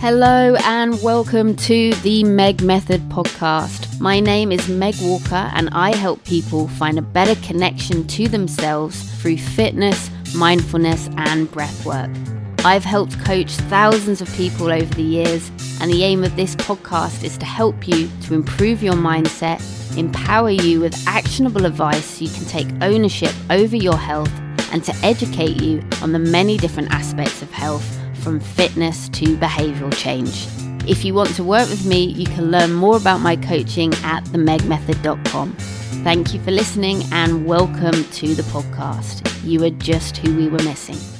[0.00, 4.00] Hello and welcome to the Meg Method podcast.
[4.00, 9.02] My name is Meg Walker and I help people find a better connection to themselves
[9.20, 12.10] through fitness, mindfulness, and breathwork.
[12.64, 15.50] I've helped coach thousands of people over the years,
[15.82, 19.60] and the aim of this podcast is to help you to improve your mindset,
[19.98, 24.32] empower you with actionable advice so you can take ownership over your health,
[24.72, 29.96] and to educate you on the many different aspects of health from fitness to behavioral
[29.96, 30.46] change.
[30.88, 34.24] If you want to work with me, you can learn more about my coaching at
[34.24, 35.52] themegmethod.com.
[36.02, 39.26] Thank you for listening and welcome to the podcast.
[39.44, 41.19] You are just who we were missing.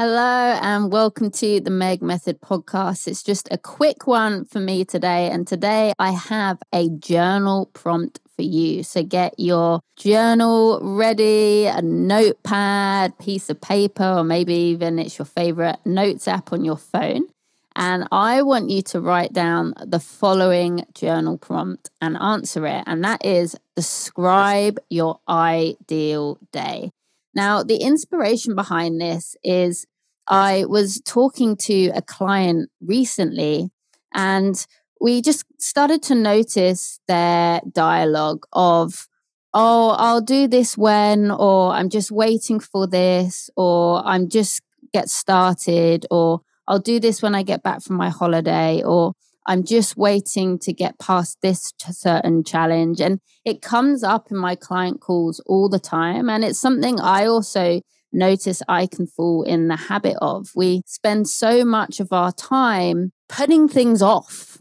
[0.00, 3.08] Hello and welcome to the Meg Method podcast.
[3.08, 5.28] It's just a quick one for me today.
[5.28, 8.84] And today I have a journal prompt for you.
[8.84, 15.26] So get your journal ready, a notepad, piece of paper, or maybe even it's your
[15.26, 17.26] favorite notes app on your phone.
[17.74, 22.84] And I want you to write down the following journal prompt and answer it.
[22.86, 26.92] And that is describe your ideal day.
[27.38, 29.86] Now, the inspiration behind this is
[30.26, 33.70] I was talking to a client recently
[34.12, 34.66] and
[35.00, 39.06] we just started to notice their dialogue of,
[39.54, 44.60] oh, I'll do this when, or I'm just waiting for this, or I'm just
[44.92, 49.12] get started, or I'll do this when I get back from my holiday, or
[49.48, 53.00] I'm just waiting to get past this certain challenge.
[53.00, 56.28] And it comes up in my client calls all the time.
[56.28, 57.80] And it's something I also
[58.12, 60.50] notice I can fall in the habit of.
[60.54, 64.58] We spend so much of our time putting things off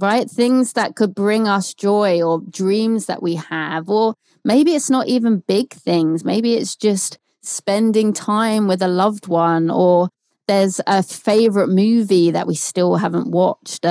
[0.00, 0.30] right?
[0.30, 3.90] Things that could bring us joy or dreams that we have.
[3.90, 6.24] Or maybe it's not even big things.
[6.24, 10.08] Maybe it's just spending time with a loved one, or
[10.48, 13.84] there's a favorite movie that we still haven't watched,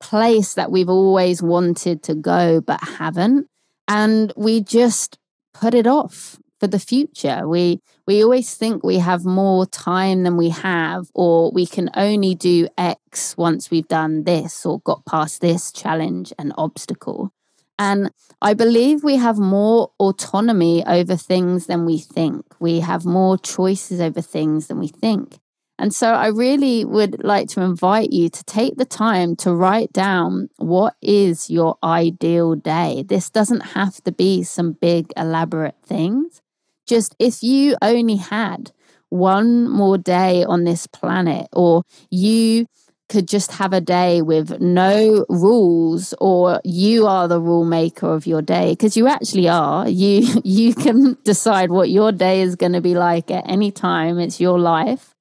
[0.00, 3.46] place that we've always wanted to go but haven't.
[3.86, 5.18] And we just
[5.52, 7.48] put it off for the future.
[7.48, 12.34] We we always think we have more time than we have or we can only
[12.34, 17.32] do X once we've done this or got past this challenge and obstacle.
[17.78, 18.10] And
[18.42, 22.44] I believe we have more autonomy over things than we think.
[22.60, 25.38] We have more choices over things than we think.
[25.80, 29.94] And so I really would like to invite you to take the time to write
[29.94, 33.02] down what is your ideal day.
[33.08, 36.42] This doesn't have to be some big, elaborate things.
[36.86, 38.72] Just if you only had
[39.08, 42.66] one more day on this planet, or you
[43.08, 48.26] could just have a day with no rules or you are the rule maker of
[48.26, 49.88] your day because you actually are.
[49.88, 54.18] You you can decide what your day is going to be like at any time.
[54.18, 55.14] It's your life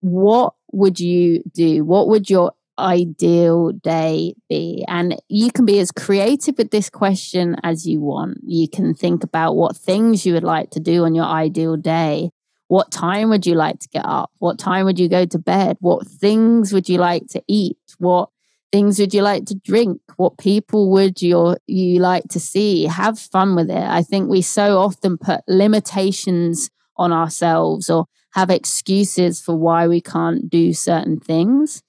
[0.00, 4.84] what would you do what would your ideal day be?
[4.88, 8.38] And you can be as creative with this question as you want.
[8.44, 12.30] You can think about what things you would like to do on your ideal day.
[12.68, 14.30] What time would you like to get up?
[14.38, 15.76] What time would you go to bed?
[15.80, 17.78] What things would you like to eat?
[17.98, 18.30] What
[18.72, 20.00] things would you like to drink?
[20.16, 22.84] What people would you you like to see?
[22.84, 23.82] Have fun with it.
[23.82, 30.00] I think we so often put limitations on ourselves or have excuses for why we
[30.00, 31.82] can't do certain things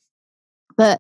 [0.78, 1.00] but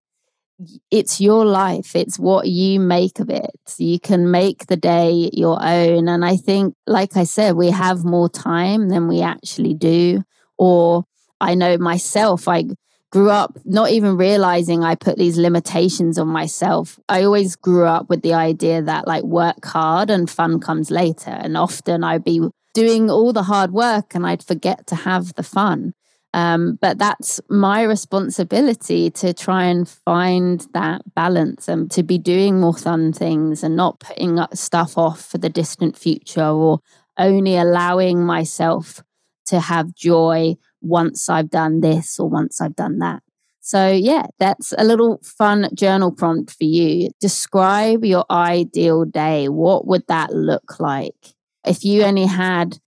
[0.89, 1.95] it's your life.
[1.95, 3.75] It's what you make of it.
[3.77, 6.07] You can make the day your own.
[6.07, 10.23] And I think, like I said, we have more time than we actually do.
[10.57, 11.05] Or
[11.39, 12.65] I know myself, I
[13.11, 16.99] grew up not even realizing I put these limitations on myself.
[17.09, 21.31] I always grew up with the idea that like work hard and fun comes later.
[21.31, 22.41] And often I'd be
[22.73, 25.93] doing all the hard work and I'd forget to have the fun.
[26.33, 32.59] Um, but that's my responsibility to try and find that balance and to be doing
[32.59, 36.79] more fun things and not putting stuff off for the distant future or
[37.17, 39.03] only allowing myself
[39.47, 43.21] to have joy once I've done this or once I've done that.
[43.59, 47.09] So, yeah, that's a little fun journal prompt for you.
[47.19, 49.49] Describe your ideal day.
[49.49, 51.35] What would that look like?
[51.65, 52.79] If you only had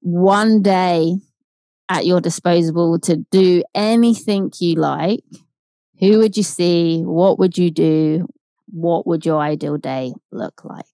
[0.00, 1.16] one day
[1.88, 5.24] at your disposal to do anything you like,
[6.00, 7.02] who would you see?
[7.02, 8.26] What would you do?
[8.66, 10.86] What would your ideal day look like?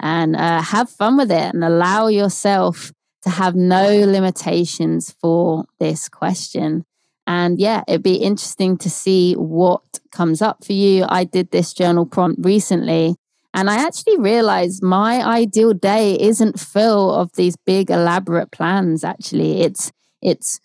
[0.00, 2.92] And uh, have fun with it and allow yourself
[3.22, 6.84] to have no limitations for this question.
[7.26, 11.04] And yeah, it'd be interesting to see what comes up for you.
[11.08, 13.16] I did this journal prompt recently
[13.58, 19.62] and I actually realized my ideal day isn't full of these big elaborate plans actually.
[19.62, 19.90] It's
[20.22, 20.60] it's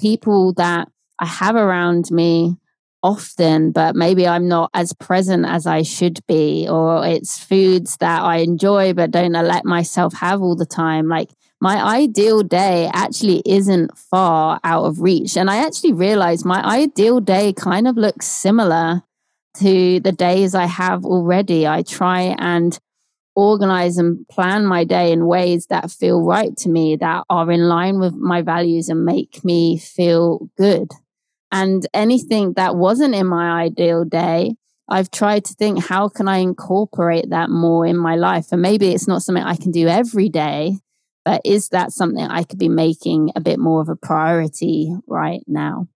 [0.00, 0.88] people that
[1.18, 2.56] I have around me
[3.02, 8.22] often, but maybe I'm not as present as I should be, or it's foods that
[8.22, 11.08] I enjoy but don't let myself have all the time.
[11.08, 11.30] Like
[11.60, 15.36] my ideal day actually isn't far out of reach.
[15.36, 19.02] And I actually realized my ideal day kind of looks similar
[19.60, 21.66] to the days I have already.
[21.66, 22.78] I try and
[23.34, 27.68] organize and plan my day in ways that feel right to me, that are in
[27.68, 30.90] line with my values and make me feel good.
[31.52, 34.56] And anything that wasn't in my ideal day,
[34.88, 38.46] I've tried to think, how can I incorporate that more in my life?
[38.50, 40.78] And maybe it's not something I can do every day,
[41.24, 45.42] but is that something I could be making a bit more of a priority right
[45.46, 45.88] now?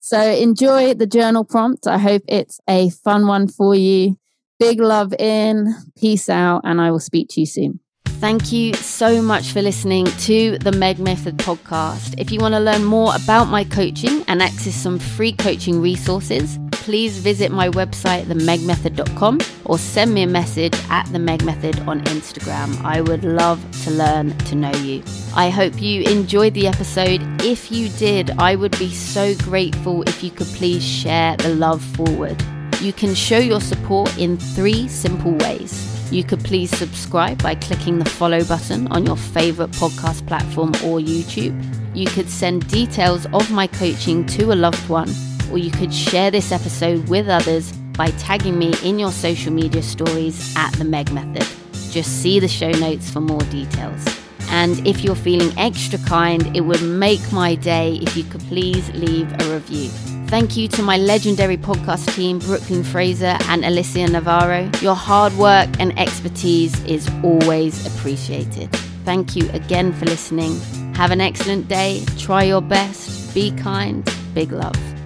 [0.00, 1.86] So enjoy the journal prompt.
[1.86, 4.18] I hope it's a fun one for you.
[4.58, 7.80] Big love in, peace out, and I will speak to you soon.
[8.06, 12.14] Thank you so much for listening to the Meg Method podcast.
[12.18, 16.58] If you want to learn more about my coaching and access some free coaching resources,
[16.88, 22.82] please visit my website, themegmethod.com, or send me a message at themegmethod on Instagram.
[22.82, 25.02] I would love to learn to know you.
[25.36, 27.20] I hope you enjoyed the episode.
[27.42, 31.84] If you did, I would be so grateful if you could please share the love
[31.84, 32.42] forward.
[32.80, 36.10] You can show your support in three simple ways.
[36.10, 41.00] You could please subscribe by clicking the follow button on your favorite podcast platform or
[41.00, 41.54] YouTube.
[41.94, 45.10] You could send details of my coaching to a loved one,
[45.50, 49.82] or you could share this episode with others by tagging me in your social media
[49.82, 51.46] stories at the Meg Method.
[51.90, 54.04] Just see the show notes for more details.
[54.50, 58.88] And if you're feeling extra kind, it would make my day if you could please
[58.90, 59.88] leave a review.
[60.28, 64.70] Thank you to my legendary podcast team, Brooklyn Fraser and Alicia Navarro.
[64.80, 68.70] Your hard work and expertise is always appreciated.
[69.04, 70.60] Thank you again for listening.
[70.94, 72.04] Have an excellent day.
[72.18, 73.34] Try your best.
[73.34, 74.06] Be kind.
[74.34, 74.97] Big love.